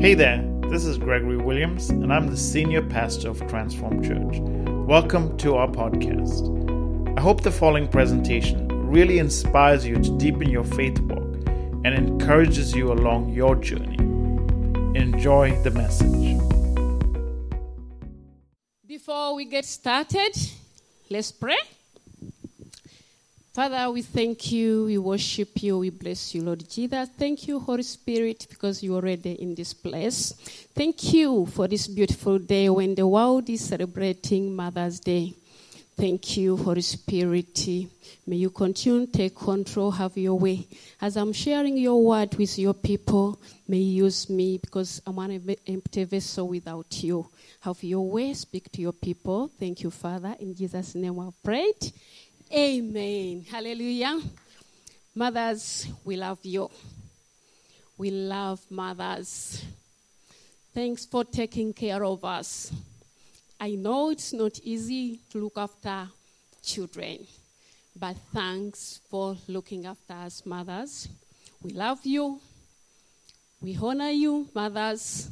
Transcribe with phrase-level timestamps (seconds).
[0.00, 4.38] Hey there, this is Gregory Williams, and I'm the senior pastor of Transform Church.
[4.86, 7.18] Welcome to our podcast.
[7.18, 11.48] I hope the following presentation really inspires you to deepen your faith walk
[11.84, 13.96] and encourages you along your journey.
[14.96, 16.38] Enjoy the message.
[18.86, 20.30] Before we get started,
[21.10, 21.58] let's pray.
[23.52, 27.08] Father, we thank you, we worship you, we bless you, Lord Jesus.
[27.18, 30.32] Thank you, Holy Spirit, because you are already in this place.
[30.74, 35.34] Thank you for this beautiful day when the world is celebrating Mother's Day.
[35.96, 37.66] Thank you, Holy Spirit.
[38.24, 40.68] May you continue to take control, have your way.
[41.00, 45.56] As I'm sharing your word with your people, may you use me because I'm an
[45.66, 47.28] empty vessel without you.
[47.60, 49.48] Have your way, speak to your people.
[49.58, 50.36] Thank you, Father.
[50.38, 51.92] In Jesus' name I've prayed.
[52.50, 53.44] Amen.
[53.50, 54.18] Hallelujah.
[55.14, 56.70] Mothers, we love you.
[57.98, 59.62] We love mothers.
[60.72, 62.72] Thanks for taking care of us.
[63.60, 66.08] I know it's not easy to look after
[66.62, 67.26] children,
[67.94, 71.06] but thanks for looking after us, mothers.
[71.62, 72.40] We love you.
[73.60, 75.28] We honor you, mothers.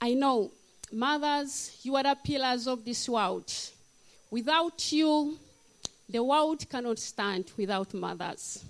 [0.00, 0.52] I know,
[0.92, 3.52] mothers, you are the pillars of this world.
[4.30, 5.38] Without you,
[6.08, 8.64] the world cannot stand without mothers.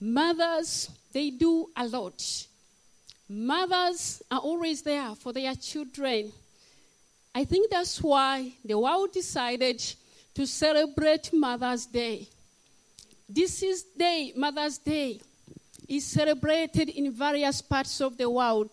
[0.00, 2.46] Mothers, they do a lot.
[3.28, 6.32] Mothers are always there for their children.
[7.34, 9.82] I think that's why the world decided
[10.34, 12.28] to celebrate Mother's Day.
[13.28, 15.20] This is day, Mother's Day,
[15.88, 18.72] is celebrated in various parts of the world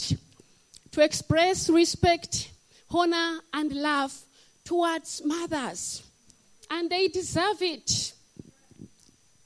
[0.91, 2.51] to express respect,
[2.91, 4.24] honor, and love
[4.65, 6.03] towards mothers.
[6.69, 8.13] And they deserve it.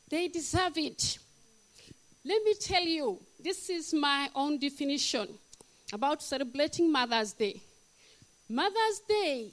[0.10, 1.20] They deserve it.
[2.26, 5.28] Let me tell you, this is my own definition
[5.94, 7.62] about celebrating Mother's Day.
[8.50, 9.52] Mother's Day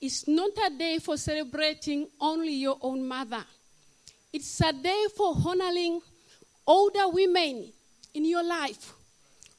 [0.00, 3.44] is not a day for celebrating only your own mother,
[4.32, 6.00] it's a day for honoring
[6.66, 7.72] older women
[8.14, 8.92] in your life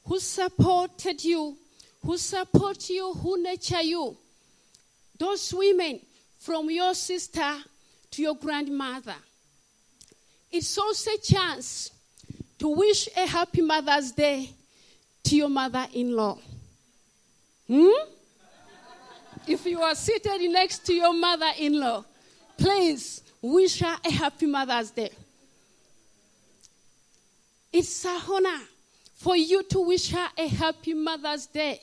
[0.04, 1.56] who supported you,
[2.04, 4.16] who support you, who nurture you.
[5.20, 6.00] Those women
[6.38, 7.58] from your sister
[8.10, 9.14] to your grandmother.
[10.50, 11.90] It's also a chance
[12.58, 14.50] to wish a happy Mother's Day
[15.24, 16.38] to your mother in law.
[17.68, 17.90] Hmm?
[19.46, 22.02] If you are seated next to your mother in law,
[22.56, 25.10] please wish her a happy Mother's Day.
[27.70, 28.60] It's a honor
[29.16, 31.82] for you to wish her a happy Mother's Day.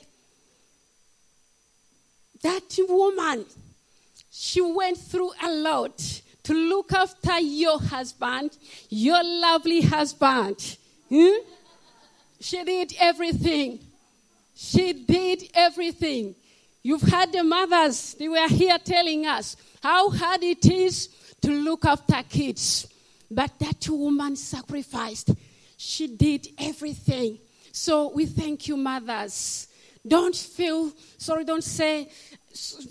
[2.42, 3.44] That woman,
[4.30, 8.56] she went through a lot to look after your husband,
[8.88, 10.76] your lovely husband.
[11.08, 11.38] Hmm?
[12.40, 13.80] She did everything.
[14.54, 16.34] She did everything.
[16.82, 21.08] You've heard the mothers, they were here telling us how hard it is
[21.42, 22.86] to look after kids.
[23.30, 25.30] But that woman sacrificed.
[25.76, 27.38] She did everything.
[27.72, 29.67] So we thank you, mothers.
[30.06, 32.08] Don't feel sorry, don't say,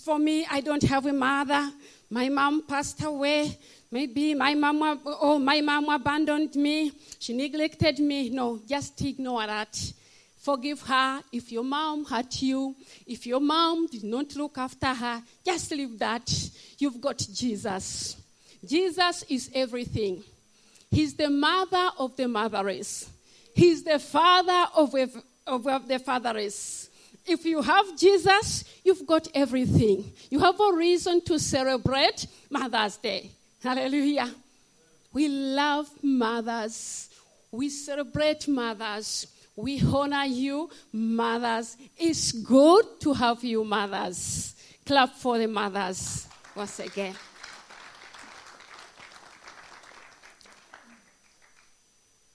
[0.03, 1.71] for me, I don't have a mother.
[2.09, 3.57] My mom passed away.
[3.91, 6.91] Maybe my mom, oh, my mom abandoned me.
[7.19, 8.29] She neglected me.
[8.29, 9.93] No, just ignore that.
[10.37, 12.75] Forgive her if your mom hurt you.
[13.05, 16.29] If your mom did not look after her, just leave that.
[16.77, 18.15] You've got Jesus.
[18.63, 20.23] Jesus is everything.
[20.89, 23.09] He's the mother of the motherless.
[23.53, 24.95] He's the father of,
[25.45, 26.86] of the fatherless.
[27.27, 30.13] If you have Jesus, you've got everything.
[30.29, 33.31] You have a reason to celebrate Mother's Day.
[33.61, 34.33] Hallelujah.
[35.11, 37.09] We love mothers.
[37.51, 39.27] We celebrate mothers.
[39.57, 41.75] We honor you, mothers.
[41.97, 44.55] It's good to have you, mothers.
[44.85, 47.15] Clap for the mothers once again.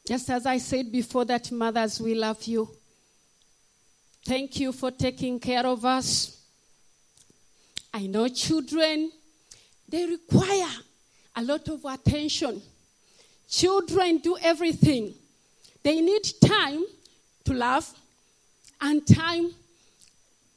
[0.07, 2.69] Just as I said before, that mothers, we love you.
[4.25, 6.39] Thank you for taking care of us.
[7.93, 9.11] I know children,
[9.89, 10.71] they require
[11.37, 12.63] a lot of attention.
[13.49, 15.13] Children do everything.
[15.83, 16.85] They need time
[17.45, 17.93] to laugh
[18.81, 19.51] and time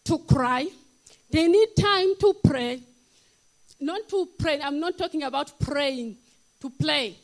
[0.05, 0.67] to cry.
[1.29, 2.81] They need time to pray.
[3.79, 6.17] Not to pray, I'm not talking about praying,
[6.61, 7.15] to play.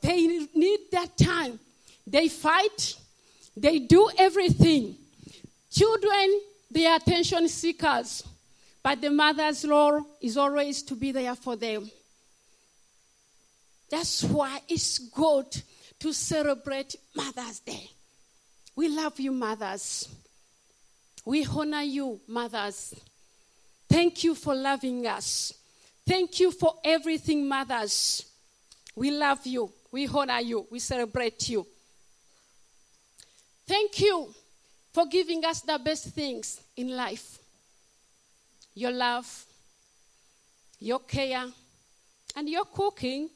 [0.00, 1.58] They need that time.
[2.06, 2.96] They fight,
[3.56, 4.96] they do everything.
[5.70, 6.40] Children,
[6.70, 8.24] they are attention seekers,
[8.82, 11.88] but the mother's role is always to be there for them.
[13.88, 15.46] That's why it's good
[16.00, 17.90] to celebrate Mother's Day.
[18.74, 20.08] We love you, mothers.
[21.24, 22.94] We honor you, mothers.
[23.88, 25.52] Thank you for loving us.
[26.06, 28.24] Thank you for everything, mothers.
[28.96, 29.70] We love you.
[29.92, 30.66] We honor you.
[30.70, 31.66] We celebrate you.
[33.66, 34.34] Thank you
[34.92, 37.38] for giving us the best things in life
[38.74, 39.44] your love,
[40.78, 41.44] your care,
[42.36, 43.28] and your cooking.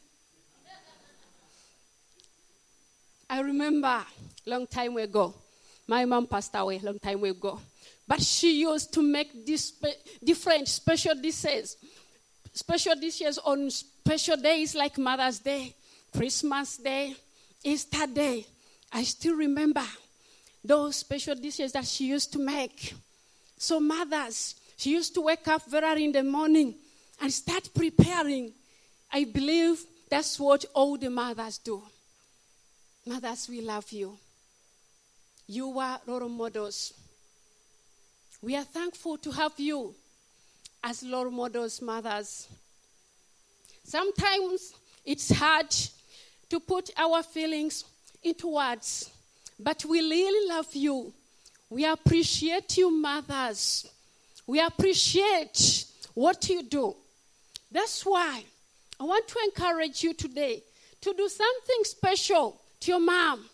[3.28, 4.04] I remember
[4.46, 5.34] long time ago,
[5.88, 7.60] my mom passed away long time ago,
[8.06, 9.72] but she used to make this
[10.22, 11.76] different special dishes,
[12.52, 15.74] special dishes on special days like Mother's Day,
[16.16, 17.16] Christmas Day,
[17.62, 18.46] Easter Day.
[18.92, 19.84] I still remember
[20.64, 22.94] those special dishes that she used to make.
[23.58, 26.74] So, mothers, she used to wake up very early in the morning
[27.20, 28.52] and start preparing.
[29.12, 31.82] I believe that's what all the mothers do.
[33.06, 34.16] Mothers, we love you.
[35.46, 36.94] You are role models.
[38.40, 39.94] We are thankful to have you
[40.82, 42.48] as role models, mothers.
[43.84, 44.74] Sometimes
[45.04, 45.74] it's hard
[46.48, 47.84] to put our feelings
[48.22, 49.10] into words,
[49.58, 51.12] but we really love you.
[51.70, 53.86] We appreciate you, mothers.
[54.46, 56.94] We appreciate what you do.
[57.70, 58.44] That's why
[59.00, 60.62] I want to encourage you today
[61.00, 63.44] to do something special to your mom.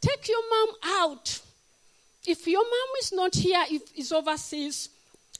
[0.00, 1.40] Take your mom out.
[2.26, 4.88] If your mom is not here, if is overseas,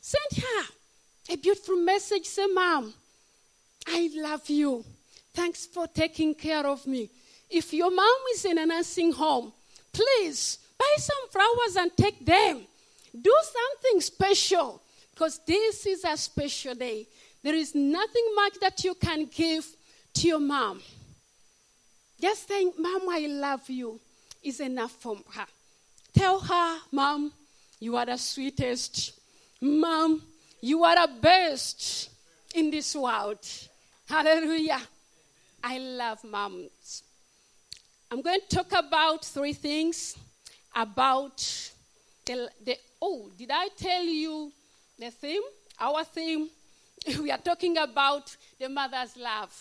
[0.00, 0.64] send her
[1.30, 2.26] a beautiful message.
[2.26, 2.92] Say, Mom,
[3.86, 4.84] I love you.
[5.34, 7.10] Thanks for taking care of me.
[7.48, 9.52] If your mom is in a nursing home,
[9.92, 12.62] please buy some flowers and take them.
[13.20, 14.81] Do something special
[15.12, 17.06] because this is a special day.
[17.42, 19.66] There is nothing much that you can give
[20.14, 20.81] to your mom.
[22.20, 23.98] Just saying, Mom, I love you
[24.42, 25.46] is enough for her.
[26.14, 27.32] Tell her, Mom,
[27.78, 29.19] you are the sweetest.
[29.60, 30.22] Mom,
[30.60, 32.10] you are the best
[32.54, 33.38] in this world.
[34.08, 34.81] Hallelujah.
[35.62, 37.02] I love moms.
[38.12, 40.16] I'm going to talk about three things
[40.74, 41.38] about
[42.26, 44.50] the, the oh, did I tell you
[44.98, 45.42] the theme,
[45.78, 46.48] our theme,
[47.20, 49.56] we are talking about the mother's love.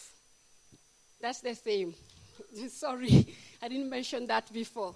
[1.21, 1.93] That's the theme.
[2.69, 4.95] Sorry, I didn't mention that before.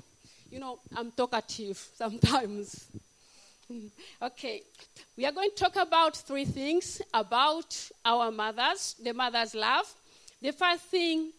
[0.50, 2.88] You know, I'm talkative sometimes.
[4.20, 4.64] okay,
[5.16, 9.94] we are going to talk about three things about our mothers, the mother's love.
[10.42, 11.32] The first thing,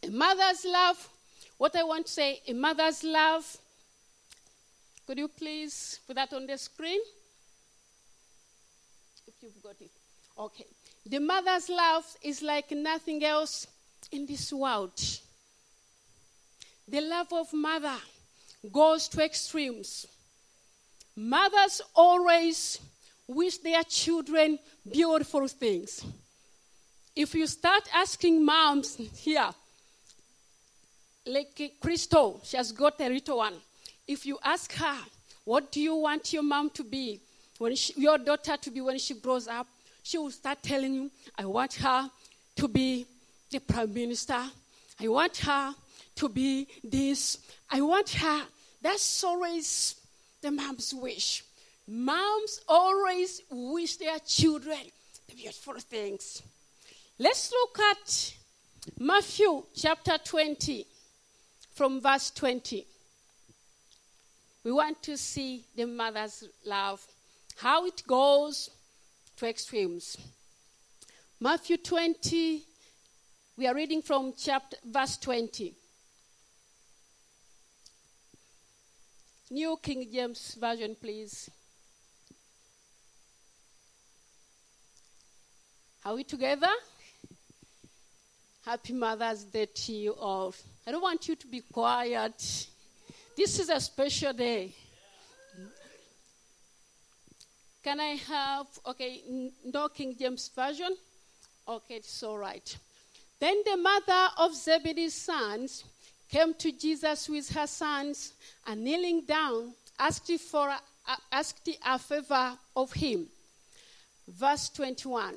[0.00, 1.08] a mother's love.
[1.56, 3.56] What I want to say, a mother's love.
[5.06, 7.00] Could you please put that on the screen?
[9.26, 9.90] If you've got it.
[10.38, 10.66] Okay.
[11.06, 13.66] The mother's love is like nothing else
[14.10, 14.98] in this world.
[16.88, 17.96] The love of mother
[18.72, 20.06] goes to extremes.
[21.16, 22.80] Mothers always
[23.26, 24.58] wish their children
[24.90, 26.04] beautiful things.
[27.14, 29.50] If you start asking moms here,
[31.26, 33.54] like eh, Crystal, she has got a little one.
[34.06, 34.96] If you ask her,
[35.44, 37.20] what do you want your mom to be?
[37.58, 39.66] when she, your daughter to be when she grows up,
[40.02, 42.10] she will start telling you, I want her
[42.56, 43.06] to be
[43.50, 44.42] the prime minister.
[45.00, 45.74] I want her
[46.16, 47.38] to be this.
[47.70, 48.42] I want her.
[48.82, 49.96] That's always
[50.42, 51.42] the mom's wish.
[51.86, 54.78] Moms always wish their children
[55.28, 56.42] the beautiful things.
[57.18, 58.34] Let's look at
[58.98, 60.86] Matthew chapter 20
[61.74, 62.86] from verse 20.
[64.64, 67.04] We want to see the mother's love
[67.56, 68.70] how it goes
[69.36, 70.16] to extremes.
[71.40, 72.62] Matthew 20,
[73.56, 75.74] we are reading from chapter verse 20.
[79.50, 81.50] New King James Version, please.
[86.04, 86.72] Are we together?
[88.64, 90.54] Happy Mother's Day to you all.
[90.86, 92.66] I don't want you to be quiet.
[93.36, 94.72] This is a special day.
[97.82, 100.96] Can I have, okay, no King James Version?
[101.68, 102.74] Okay, it's all right.
[103.38, 105.84] Then the mother of Zebedee's sons
[106.30, 108.32] came to Jesus with her sons
[108.66, 110.74] and kneeling down asked for
[111.30, 113.26] asked a favor of him.
[114.26, 115.34] Verse 21.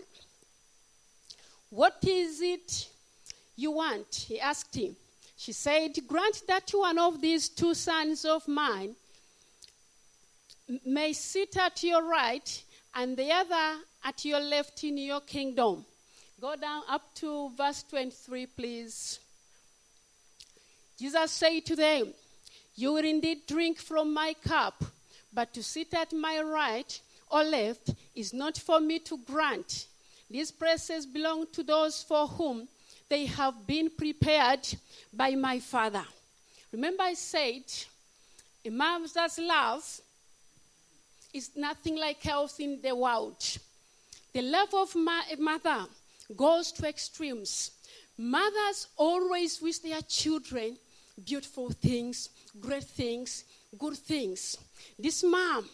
[1.70, 2.88] What is it
[3.58, 4.26] you want?
[4.28, 4.96] He asked him.
[5.36, 8.96] She said, Grant that one of these two sons of mine
[10.86, 12.64] may sit at your right
[12.96, 15.84] and the other at your left in your kingdom.
[16.40, 19.20] Go down up to verse 23, please.
[21.00, 22.14] Jesus said to them,
[22.76, 24.84] You will indeed drink from my cup,
[25.34, 29.88] but to sit at my right or left is not for me to grant.
[30.30, 32.68] These places belong to those for whom
[33.10, 34.68] they have been prepared
[35.14, 36.04] by my Father.
[36.72, 37.64] Remember, I said,
[38.66, 40.02] a mother's love
[41.34, 43.42] is nothing like else in the world.
[44.34, 45.86] The love of a mother
[46.36, 47.72] goes to extremes.
[48.18, 50.78] Mothers always wish their children
[51.24, 53.44] beautiful things, great things,
[53.78, 54.58] good things.
[54.98, 55.68] This mom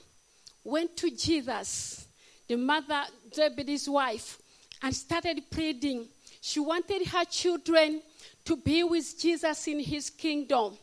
[0.63, 2.07] went to Jesus,
[2.47, 4.37] the mother, Zebedee's wife,
[4.81, 6.07] and started pleading.
[6.45, 8.01] She wanted her children
[8.43, 10.77] to be with Jesus in his kingdom.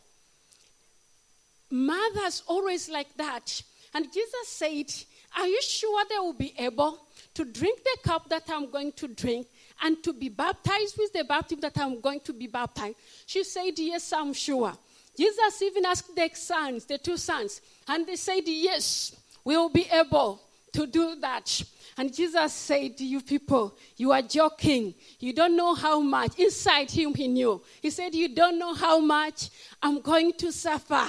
[1.69, 3.61] Mothers always like that.
[3.93, 4.91] And Jesus said,
[5.37, 6.97] Are you sure they will be able
[7.35, 9.45] to drink the cup that I'm going to drink
[9.83, 12.95] and to be baptized with the baptism that I'm going to be baptized?
[13.27, 14.73] She said, Yes, I'm sure.
[15.15, 19.87] Jesus even asked the sons, the two sons, and they said, Yes, we will be
[19.91, 20.41] able
[20.73, 21.63] to do that.
[21.97, 24.93] And Jesus said, You people, you are joking.
[25.19, 26.39] You don't know how much.
[26.39, 27.61] Inside him, he knew.
[27.81, 29.49] He said, You don't know how much
[29.81, 31.05] I'm going to suffer.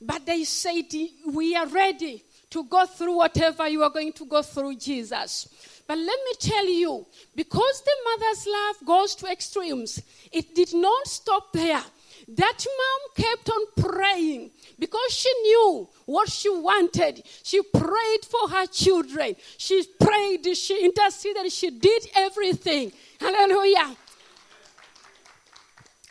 [0.00, 0.92] But they said,
[1.26, 5.48] We are ready to go through whatever you are going to go through, Jesus.
[5.86, 11.06] But let me tell you, because the mother's love goes to extremes, it did not
[11.06, 11.82] stop there.
[12.28, 17.22] That mom kept on praying because she knew what she wanted.
[17.44, 19.36] She prayed for her children.
[19.58, 22.92] She prayed, she interceded, she did everything.
[23.20, 23.96] Hallelujah.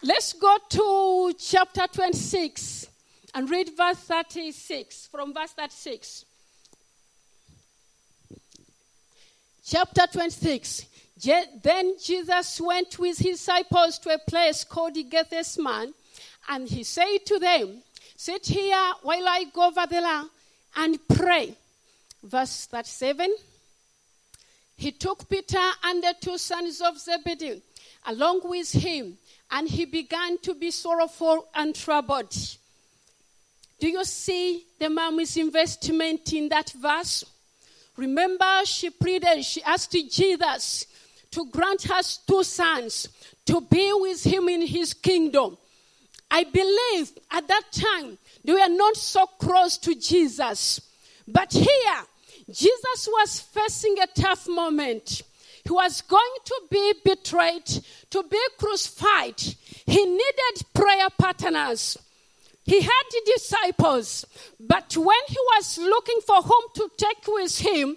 [0.03, 2.87] Let's go to chapter 26
[3.33, 6.25] and read verse 36 from verse 36.
[9.65, 10.85] Chapter 26.
[11.61, 15.93] Then Jesus went with his disciples to a place called Gethsemane,
[16.49, 17.81] and he said to them,
[18.15, 20.23] Sit here while I go over there
[20.77, 21.55] and pray.
[22.23, 23.35] Verse 37.
[24.77, 27.61] He took Peter and the two sons of Zebedee
[28.07, 29.17] along with him,
[29.51, 32.35] and he began to be sorrowful and troubled.
[33.79, 37.25] Do you see the mom's investment in that verse?
[37.97, 40.85] Remember, she pleaded, she asked Jesus
[41.31, 43.09] to grant her two sons
[43.45, 45.57] to be with him in his kingdom.
[46.29, 50.81] I believe at that time they were not so close to Jesus.
[51.27, 51.99] But here,
[52.51, 55.21] Jesus was facing a tough moment.
[55.63, 57.65] He was going to be betrayed,
[58.11, 59.39] to be crucified.
[59.39, 61.97] He needed prayer partners.
[62.63, 64.25] He had the disciples,
[64.59, 67.95] but when he was looking for whom to take with him,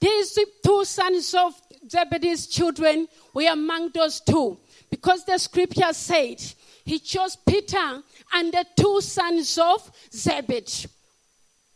[0.00, 1.54] these two sons of
[1.88, 4.58] Zebedee's children were among those two.
[4.90, 6.42] Because the scripture said
[6.86, 8.00] he chose Peter
[8.32, 10.86] and the two sons of Zebedee.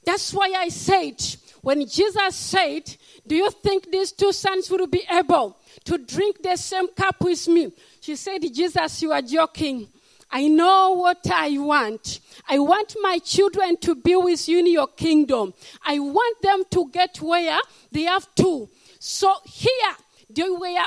[0.05, 1.21] That's why I said,
[1.62, 6.57] when Jesus said, Do you think these two sons will be able to drink the
[6.57, 7.73] same cup with me?
[8.00, 9.88] She said, Jesus, you are joking.
[10.31, 12.21] I know what I want.
[12.49, 15.52] I want my children to be with you in your kingdom.
[15.85, 17.59] I want them to get where
[17.90, 18.69] they have to.
[19.00, 19.97] So here,
[20.31, 20.87] they were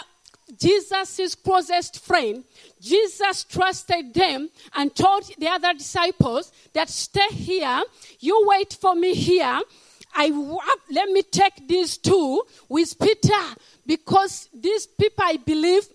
[0.59, 2.43] Jesus' closest friend.
[2.79, 7.81] Jesus trusted them and told the other disciples that stay here.
[8.19, 9.59] You wait for me here.
[10.15, 10.29] I
[10.91, 13.55] let me take these two with Peter
[13.85, 15.87] because these people, I believe,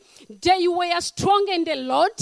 [0.43, 2.12] they were strong in the Lord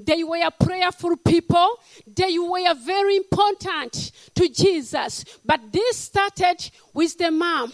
[0.00, 1.80] they were prayerful people.
[2.06, 5.24] They were very important to Jesus.
[5.44, 7.72] But this started with the mom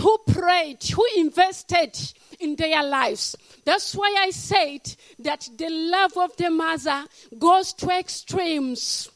[0.00, 1.96] who prayed, who invested
[2.40, 3.36] in their lives.
[3.64, 7.04] That's why I said that the love of the mother
[7.38, 9.08] goes to extremes.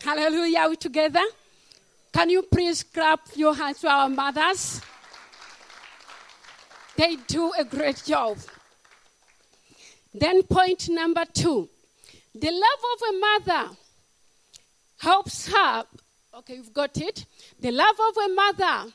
[0.00, 0.60] Hallelujah.
[0.60, 1.24] Are we together?
[2.12, 4.80] Can you please clap your hands to our mothers?
[6.96, 8.38] They do a great job.
[10.14, 11.68] Then, point number two
[12.34, 13.76] the love of a mother
[14.98, 15.84] helps her.
[16.38, 17.24] Okay, you've got it.
[17.60, 18.92] The love of a mother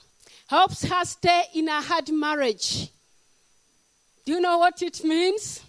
[0.52, 2.90] helps her stay in a hard marriage.
[4.26, 5.62] Do you know what it means?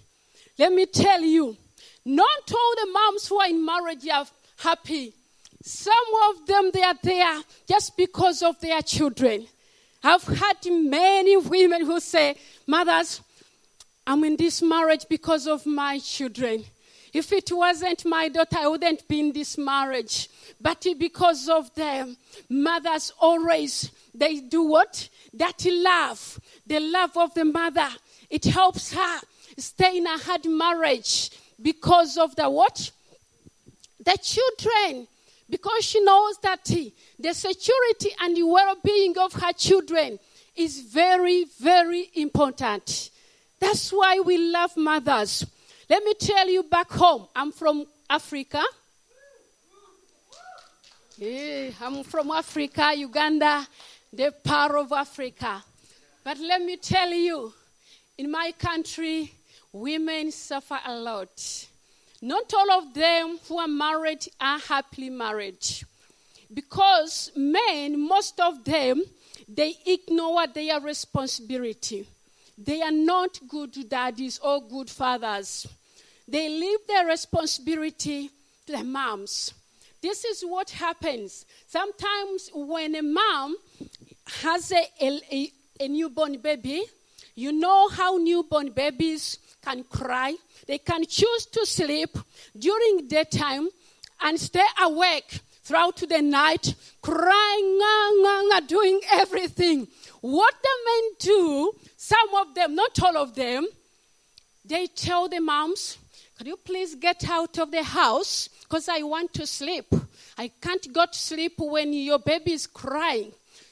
[0.59, 1.57] Let me tell you.
[2.05, 4.27] Not all the moms who are in marriage are
[4.59, 5.15] happy.
[5.63, 9.47] Some of them they are there just because of their children.
[10.03, 12.35] I've had many women who say,
[12.67, 13.21] Mothers,
[14.05, 16.65] I'm in this marriage because of my children.
[17.13, 20.31] If it wasn't my daughter, I wouldn't be in this marriage.
[20.61, 22.17] But because of them,
[22.49, 25.09] mothers always, they do what?
[25.35, 27.89] That love, the love of the mother.
[28.31, 29.21] It helps her
[29.59, 32.91] stay in a hard marriage because of the what?
[34.03, 35.07] The children.
[35.51, 40.19] Because she knows that the security and the well being of her children
[40.57, 43.11] is very, very important.
[43.61, 45.45] That's why we love mothers.
[45.93, 48.63] Let me tell you back home, I'm from Africa.
[51.19, 53.69] Yeah, I'm from Africa, Uganda,
[54.11, 55.63] the power of Africa.
[56.25, 57.53] But let me tell you,
[58.17, 59.35] in my country,
[59.71, 61.67] women suffer a lot.
[62.23, 65.63] Not all of them who are married are happily married.
[66.55, 69.03] Because men, most of them,
[69.47, 72.07] they ignore their responsibility.
[72.57, 75.67] They are not good daddies or good fathers.
[76.33, 78.31] They leave their responsibility
[78.67, 79.53] to the moms.
[80.01, 81.45] This is what happens.
[81.67, 83.55] Sometimes when a mom
[84.41, 86.85] has a, a, a newborn baby,
[87.35, 90.35] you know how newborn babies can cry.
[90.67, 92.17] They can choose to sleep
[92.59, 93.69] during daytime
[94.23, 97.79] and stay awake throughout the night, crying,
[98.67, 99.87] doing everything.
[100.23, 103.67] What the men do, some of them, not all of them,
[104.65, 105.99] they tell the moms,
[106.43, 108.49] Could you please get out of the house?
[108.63, 109.95] Because I want to sleep.
[110.37, 113.31] I can't go to sleep when your baby is crying.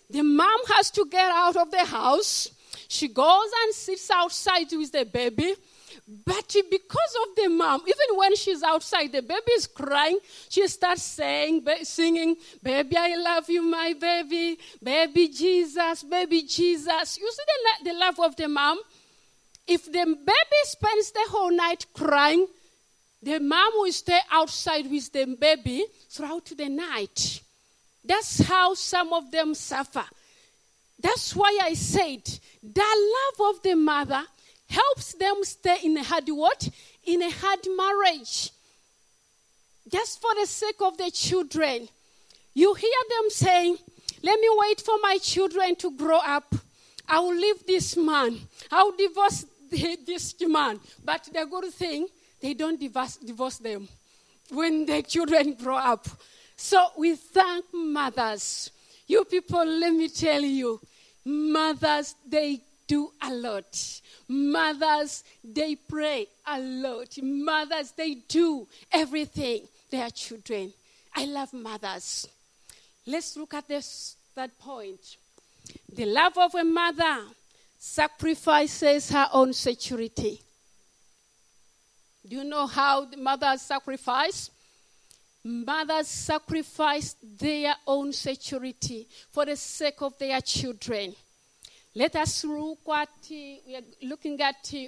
[0.09, 2.49] The mom has to get out of the house.
[2.87, 5.57] She goes and sits outside with the baby.
[6.25, 11.03] But because of the mom, even when she's outside, the baby is crying, she starts
[11.03, 14.61] saying, singing, Baby, I love you, my baby.
[14.81, 17.19] Baby Jesus, baby Jesus.
[17.19, 17.43] You see
[17.83, 18.79] the, the love of the mom?
[19.67, 22.47] If the baby spends the whole night crying,
[23.23, 27.43] the mom will stay outside with the baby throughout the night.
[28.05, 30.05] That's how some of them suffer.
[31.03, 32.25] That's why I said
[32.63, 32.81] the
[33.41, 34.23] love of the mother
[34.69, 36.69] helps them stay in a hard what?
[37.05, 38.51] In a hard marriage.
[39.91, 41.89] Just for the sake of the children.
[42.55, 43.79] You hear them saying,
[44.23, 46.55] Let me wait for my children to grow up.
[47.09, 48.39] I will leave this man.
[48.71, 50.81] I will divorce this man.
[51.05, 52.07] But the good thing,
[52.41, 53.89] they don't divorce, divorce them
[54.51, 56.09] when their children grow up.
[56.57, 58.71] So we thank mothers.
[59.07, 60.81] You people, let me tell you,
[61.25, 64.01] mothers, they do a lot.
[64.29, 67.19] Mothers, they pray a lot.
[67.23, 69.67] Mothers, they do everything.
[69.91, 70.73] Their children.
[71.15, 72.29] I love mothers.
[73.07, 75.17] Let's look at this third point.
[75.93, 77.25] The love of a mother
[77.79, 80.41] sacrifices her own security.
[82.27, 84.51] Do you know how the mothers sacrifice?
[85.43, 91.15] Mothers sacrifice their own security for the sake of their children.
[91.95, 93.35] Let us look at, uh,
[93.67, 94.79] we are looking at uh,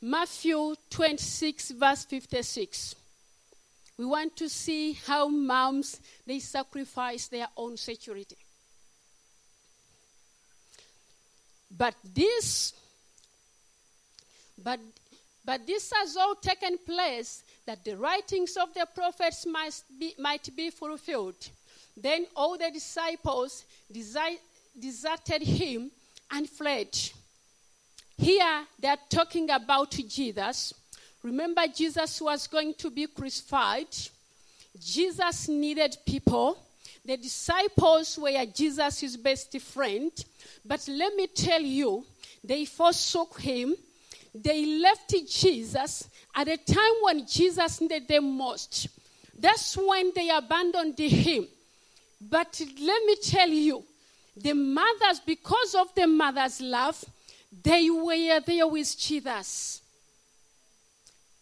[0.00, 2.94] Matthew 26, verse 56.
[3.98, 8.36] We want to see how moms, they sacrifice their own security.
[11.76, 12.72] But this,
[14.62, 14.80] but,
[15.46, 20.50] but this has all taken place that the writings of the prophets might be, might
[20.56, 21.48] be fulfilled.
[21.96, 25.92] Then all the disciples deserted him
[26.32, 26.88] and fled.
[28.18, 30.74] Here they are talking about Jesus.
[31.22, 33.88] Remember, Jesus was going to be crucified.
[34.78, 36.58] Jesus needed people.
[37.04, 40.10] The disciples were Jesus' best friend.
[40.64, 42.04] But let me tell you,
[42.42, 43.76] they forsook him.
[44.42, 48.88] They left Jesus at a time when Jesus needed them most.
[49.38, 51.46] That's when they abandoned him.
[52.20, 53.84] But let me tell you,
[54.36, 57.02] the mothers, because of the mother's love,
[57.62, 59.80] they were there with Jesus.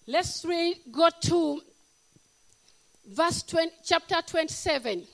[0.06, 1.60] Let's read, go to
[3.08, 5.04] verse 20, chapter 27,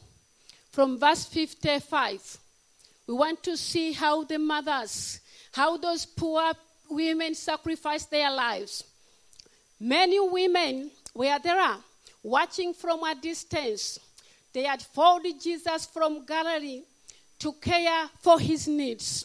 [0.73, 2.39] from verse 55.
[3.07, 5.21] We want to see how the mothers,
[5.53, 6.53] how those poor
[6.91, 8.85] women sacrificed their lives.
[9.79, 11.77] Many women were there,
[12.23, 13.99] watching from a distance.
[14.53, 16.83] They had followed Jesus from Galilee
[17.39, 19.25] to care for his needs.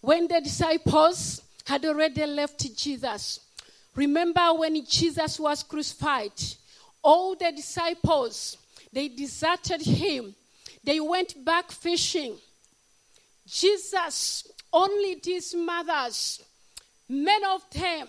[0.00, 3.40] When the disciples had already left Jesus,
[3.94, 6.32] remember when Jesus was crucified,
[7.02, 8.58] all the disciples
[8.92, 10.34] they deserted him.
[10.84, 12.36] They went back fishing.
[13.46, 16.42] Jesus, only these mothers,
[17.08, 18.08] many of them,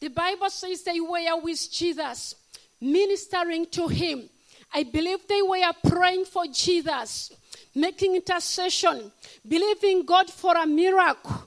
[0.00, 2.34] the Bible says they were with Jesus,
[2.80, 4.28] ministering to him.
[4.74, 7.32] I believe they were praying for Jesus
[7.76, 9.12] making intercession,
[9.46, 11.46] believing God for a miracle.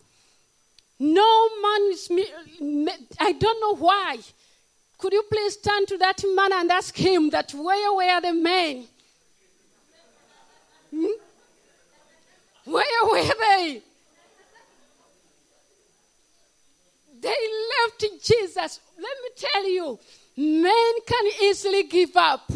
[1.00, 2.10] No man is,
[3.20, 4.20] I don't know why.
[4.98, 8.86] Could you please turn to that man and ask him that where were the men?
[10.92, 11.06] Hmm?
[12.66, 13.82] Where were they?
[17.22, 18.80] They left Jesus.
[18.98, 20.00] Let me tell you,
[20.38, 22.52] men can easily give up.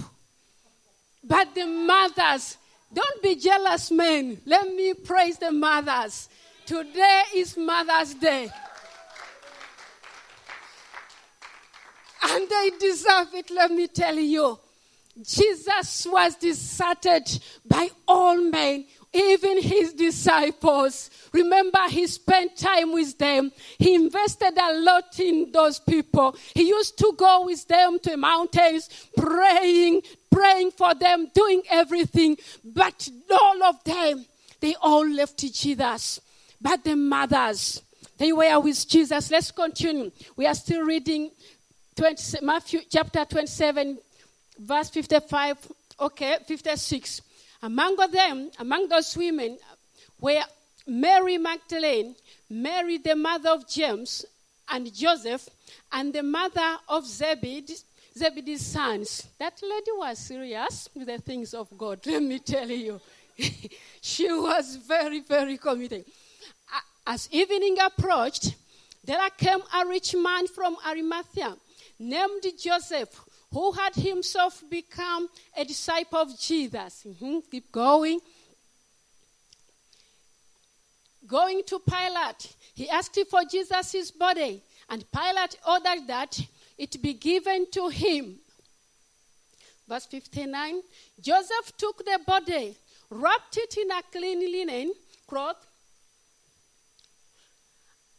[1.24, 2.58] But the mothers,
[2.94, 4.42] don't be jealous, men.
[4.46, 6.30] Let me praise the mothers.
[6.66, 8.50] Today is Mother's Day.
[12.26, 14.60] And they deserve it, let me tell you.
[15.22, 17.28] Jesus was deserted
[17.66, 21.10] by all men, even his disciples.
[21.32, 23.52] Remember, he spent time with them.
[23.78, 26.36] He invested a lot in those people.
[26.54, 32.38] He used to go with them to mountains, praying, praying for them, doing everything.
[32.64, 34.26] But all of them,
[34.60, 36.20] they all left Jesus.
[36.60, 37.82] But the mothers,
[38.18, 39.30] they were with Jesus.
[39.30, 40.12] Let's continue.
[40.36, 41.32] We are still reading
[41.96, 43.98] 20, Matthew chapter 27,
[44.60, 45.58] verse 55,
[46.00, 47.22] okay, 56.
[47.64, 49.58] Among them, among those women,
[50.20, 50.44] were
[50.86, 52.14] Mary Magdalene,
[52.50, 54.26] Mary the mother of James
[54.70, 55.48] and Joseph,
[55.94, 57.78] and the mother of Zebedee,
[58.18, 59.28] Zebedee's sons.
[59.40, 63.00] That lady was serious with the things of God, let me tell you.
[64.02, 66.04] she was very, very committed.
[67.08, 68.56] As evening approached,
[69.06, 71.56] there came a rich man from Arimathea
[71.98, 73.22] named Joseph,
[73.54, 77.06] who had himself become a disciple of Jesus.
[77.08, 77.40] Mm-hmm.
[77.52, 78.20] Keep going.
[81.28, 86.38] Going to Pilate, he asked for Jesus' body, and Pilate ordered that
[86.78, 88.40] it be given to him.
[89.88, 90.82] Verse 59
[91.22, 92.76] Joseph took the body,
[93.10, 94.94] wrapped it in a clean linen
[95.28, 95.66] cloth,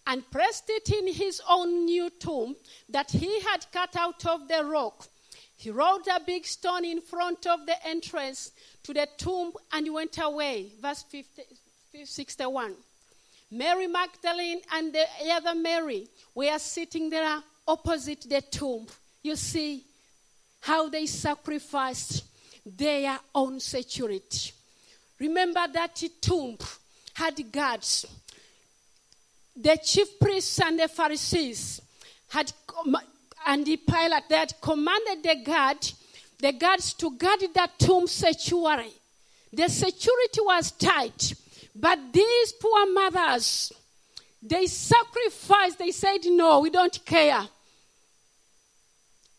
[0.06, 2.54] and pressed it in his own new tomb
[2.88, 5.08] that he had cut out of the rock.
[5.56, 10.18] He rolled a big stone in front of the entrance to the tomb and went
[10.18, 10.72] away.
[10.80, 11.42] Verse 50,
[12.04, 12.74] 61.
[13.50, 18.86] Mary Magdalene and the other Mary were sitting there opposite the tomb.
[19.22, 19.84] You see
[20.60, 22.24] how they sacrificed
[22.66, 24.52] their own security.
[25.20, 26.58] Remember that the tomb
[27.14, 28.06] had guards
[29.56, 31.80] the chief priests and the Pharisees
[32.28, 32.52] had,
[33.46, 35.92] and the Pilate, that commanded the guard,
[36.40, 38.92] the guards to guard that tomb sanctuary.
[39.52, 41.34] The security was tight,
[41.74, 43.72] but these poor mothers,
[44.42, 47.46] they sacrificed, they said, no, we don't care.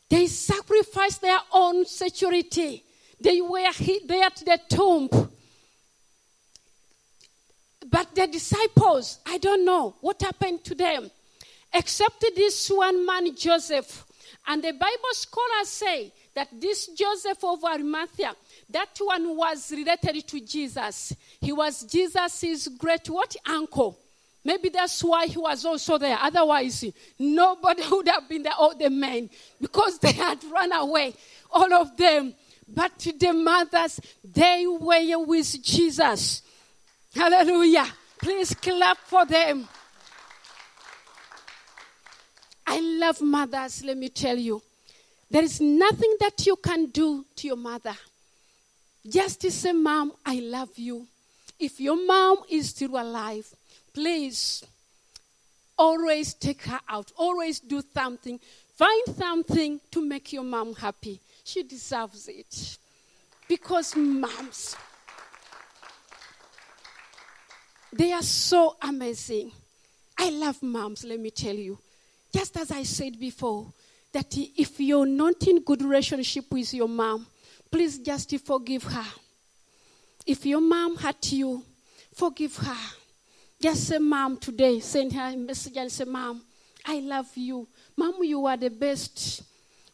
[0.10, 2.84] They sacrificed their own security.
[3.20, 3.68] They were
[4.06, 5.10] there at the tomb
[7.96, 11.10] but the disciples, I don't know what happened to them,
[11.76, 14.06] except this one man, Joseph.
[14.48, 18.36] And the Bible scholars say that this Joseph of Arimathea,
[18.70, 21.14] that one was related to Jesus.
[21.42, 24.00] He was Jesus' great what uncle.
[24.44, 26.18] Maybe that's why he was also there.
[26.22, 26.86] Otherwise,
[27.18, 31.16] nobody would have been there, all the men, because they had run away,
[31.52, 32.36] all of them.
[32.68, 36.44] But the mothers, they were with Jesus.
[37.16, 37.88] Hallelujah.
[38.20, 39.68] Please clap for them.
[42.68, 44.62] I love mothers, let me tell you.
[45.30, 47.96] There is nothing that you can do to your mother.
[49.08, 51.06] Just to say, Mom, I love you.
[51.60, 53.48] If your mom is still alive,
[53.94, 54.64] please
[55.78, 57.12] always take her out.
[57.18, 58.40] Always do something.
[58.76, 61.20] Find something to make your mom happy.
[61.44, 62.78] She deserves it.
[63.48, 64.76] Because moms,
[67.94, 69.52] they are so amazing.
[70.18, 71.78] I love moms, let me tell you.
[72.36, 73.72] Just as I said before,
[74.12, 77.26] that if you're not in good relationship with your mom,
[77.72, 79.06] please just forgive her.
[80.26, 81.64] If your mom hurt you,
[82.14, 82.76] forgive her.
[83.62, 86.42] Just say, Mom, today, send her a message and say, Mom,
[86.86, 87.70] I love you.
[87.96, 89.42] Mom, you are the best.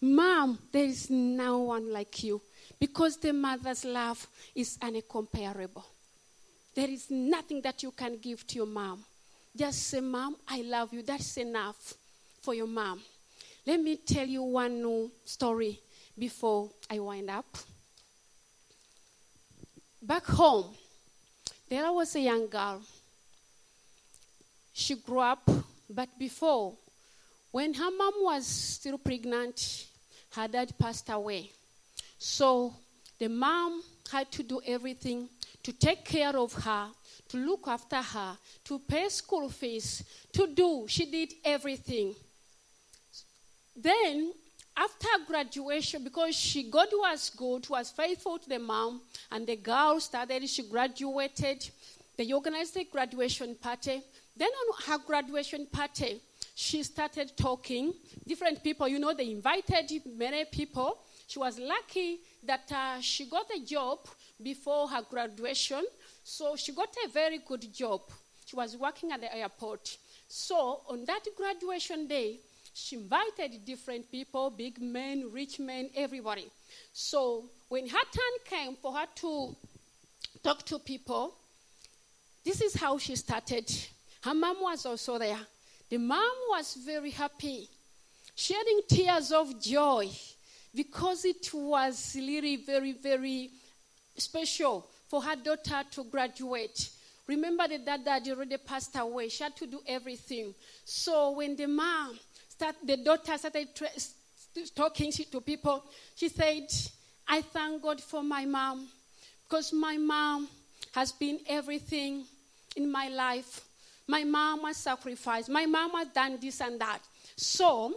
[0.01, 2.41] Mom, there is no one like you.
[2.79, 4.25] Because the mother's love
[4.55, 5.85] is incomparable.
[6.73, 9.03] There is nothing that you can give to your mom.
[9.55, 11.03] Just say, Mom, I love you.
[11.03, 11.93] That's enough
[12.41, 13.01] for your mom.
[13.65, 15.79] Let me tell you one new story
[16.17, 17.45] before I wind up.
[20.01, 20.65] Back home,
[21.69, 22.81] there was a young girl.
[24.73, 25.47] She grew up,
[25.89, 26.73] but before,
[27.51, 29.85] when her mom was still pregnant,
[30.31, 31.51] her dad passed away.
[32.17, 32.73] So
[33.19, 35.29] the mom had to do everything
[35.61, 36.87] to take care of her,
[37.29, 40.85] to look after her, to pay school fees, to do.
[40.87, 42.15] She did everything.
[43.75, 44.33] Then,
[44.75, 49.99] after graduation, because she God was good, was faithful to the mom, and the girl
[49.99, 51.69] started, she graduated.
[52.17, 54.01] They organized a graduation party.
[54.35, 56.21] Then on her graduation party,
[56.55, 57.93] she started talking.
[58.27, 60.99] Different people, you know, they invited many people.
[61.27, 63.99] She was lucky that uh, she got a job
[64.41, 65.83] before her graduation.
[66.23, 68.01] So she got a very good job.
[68.45, 69.97] She was working at the airport.
[70.27, 72.39] So on that graduation day,
[72.73, 76.49] she invited different people, big men, rich men, everybody.
[76.93, 79.55] So when her turn came for her to
[80.43, 81.33] talk to people,
[82.43, 83.69] this is how she started.
[84.21, 85.39] Her mom was also there.
[85.89, 87.67] The mom was very happy,
[88.35, 90.09] shedding tears of joy
[90.73, 93.51] because it was really very, very
[94.15, 96.89] special for her daughter to graduate.
[97.27, 99.29] Remember that dad already passed away.
[99.29, 100.53] She had to do everything.
[100.85, 102.17] So when the mom
[102.61, 103.69] start, the daughter started
[104.75, 105.83] talking to people,
[106.15, 106.67] she said,
[107.27, 108.87] I thank God for my mom
[109.43, 110.47] because my mom
[110.93, 112.23] has been everything
[112.75, 113.61] in my life.
[114.07, 115.49] My mom has sacrificed.
[115.49, 116.99] My mom has done this and that.
[117.35, 117.95] So,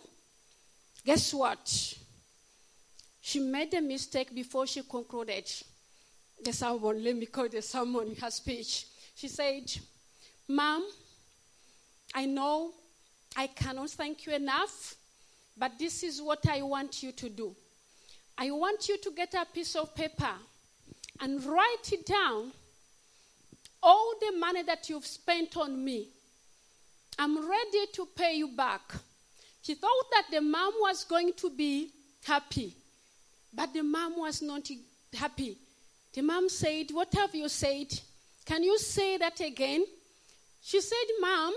[1.04, 1.94] guess what?
[3.20, 5.50] She made a mistake before she concluded
[6.42, 7.04] the sermon.
[7.04, 8.86] Let me call the sermon her speech.
[9.14, 9.70] She said,
[10.48, 10.84] Mom,
[12.14, 12.72] I know
[13.36, 14.94] I cannot thank you enough,
[15.56, 17.54] but this is what I want you to do.
[18.36, 20.30] I want you to get a piece of paper
[21.20, 22.52] and write it down
[23.82, 26.08] all the money that you've spent on me.
[27.18, 28.92] I'm ready to pay you back.
[29.62, 31.90] She thought that the mom was going to be
[32.24, 32.74] happy,
[33.52, 34.68] but the mom was not
[35.12, 35.56] happy.
[36.12, 37.88] The mom said, What have you said?
[38.44, 39.84] Can you say that again?
[40.62, 41.54] She said, Mom,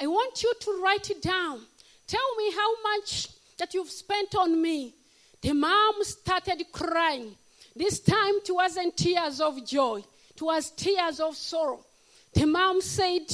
[0.00, 1.60] I want you to write it down.
[2.06, 3.28] Tell me how much
[3.58, 4.92] that you've spent on me.
[5.40, 7.34] The mom started crying.
[7.76, 10.02] This time it wasn't tears of joy,
[10.34, 11.80] it was tears of sorrow.
[12.32, 13.30] The mom said,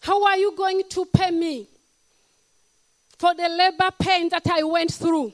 [0.00, 1.68] How are you going to pay me
[3.18, 5.32] for the labor pain that I went through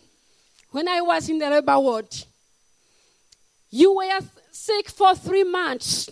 [0.70, 2.14] when I was in the labor ward?
[3.70, 6.10] You were sick for three months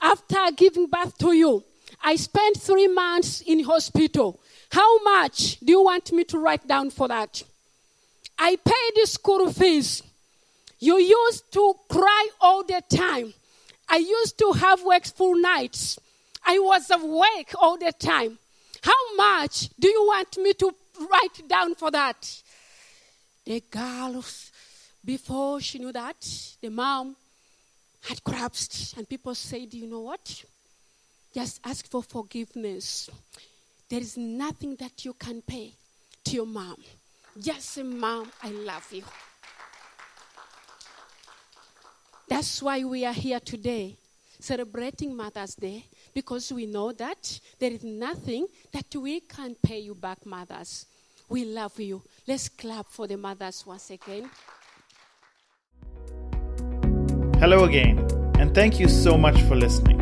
[0.00, 1.64] after giving birth to you.
[2.02, 4.40] I spent three months in hospital.
[4.70, 7.42] How much do you want me to write down for that?
[8.38, 10.02] I paid the school fees.
[10.80, 13.32] You used to cry all the time.
[13.88, 15.98] I used to have wakeful nights.
[16.44, 18.38] I was awake all the time.
[18.82, 22.42] How much do you want me to write down for that?
[23.44, 24.24] The girl,
[25.04, 27.14] before she knew that, the mom
[28.00, 30.44] had collapsed, and people said, You know what?
[31.34, 33.08] Just ask for forgiveness.
[33.88, 35.72] There is nothing that you can pay
[36.24, 36.76] to your mom.
[37.40, 39.02] Just say, Mom, I love you.
[42.28, 43.96] That's why we are here today,
[44.40, 49.94] celebrating Mother's Day, because we know that there is nothing that we can pay you
[49.94, 50.86] back, mothers.
[51.28, 52.02] We love you.
[52.26, 54.30] Let's clap for the mothers once again.
[57.38, 58.06] Hello again,
[58.38, 60.01] and thank you so much for listening.